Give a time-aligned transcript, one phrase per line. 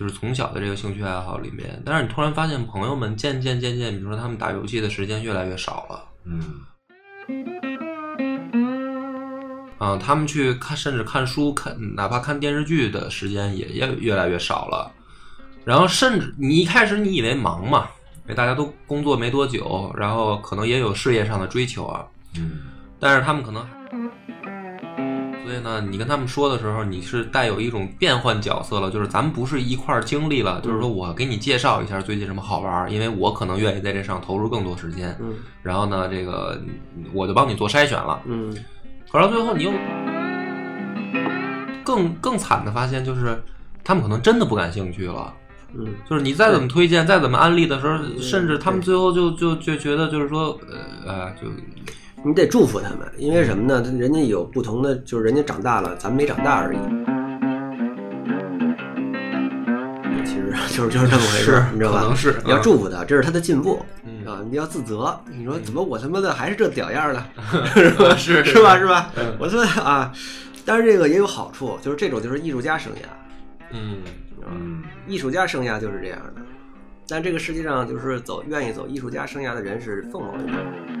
[0.00, 6.02] 就是从小的这个兴趣爱好里面，但是你突然发现朋友们渐渐渐渐，比如说他们打游戏的时间越来越少了。
[6.24, 6.42] 嗯
[9.76, 14.90] 啊、他们去看，甚至看书、看哪怕看电视剧的时间也也越来越少了。
[15.66, 17.86] 然后，甚至你一开始你以为忙嘛，
[18.22, 22.06] 因为大家都工作没多久，然后可能也有事业上的追求啊，
[22.38, 22.60] 嗯
[22.98, 23.66] 但是他们可能，
[25.50, 35.34] 所以呢，你跟他们说的时候，你是带有一种变换角色了，就是咱们不是一块儿经历了，就是说我给你介绍一下最近什么好玩儿，因为我可能愿意在这上投入更多时间，嗯。
[35.60, 36.62] 然后呢，这个
[37.12, 38.20] 我就帮你做筛选了。
[38.26, 38.56] 嗯。
[39.10, 39.72] 可是到最后，你又
[41.82, 43.42] 更更惨的发现，就是
[43.82, 45.34] 他们可能真的不感兴趣了。
[45.74, 45.84] 嗯。
[46.08, 50.76] 就是你再怎么推荐，再怎么安利的时候，甚至他们最后就就就觉得，就是说，呃
[51.06, 51.48] 呃，就
[52.22, 53.82] 你得祝福他们，因为什么呢？
[53.98, 56.78] 人家有不同的，就是人家长大了，咱没长大而已。
[60.26, 62.00] 其实就是就是这么回事，你知道吧？
[62.00, 64.40] 可能是你要嗯祝福他，这是他的进步嗯啊！
[64.50, 67.24] 你要自责，你说怎么我他妈的还是这屌样儿呢？
[67.74, 68.14] 是吧？
[68.16, 68.78] 是是吧？
[68.78, 69.34] 是吧嗯？
[69.38, 70.12] 我说啊，
[70.64, 73.72] 但是这个也有好处，就是这种就是艺术家生涯？
[73.72, 76.42] 嗯艺术家生涯就是这样的。
[77.10, 80.99] 但这个世界上就是走愿意走艺术家生涯的人是凤毛麟角。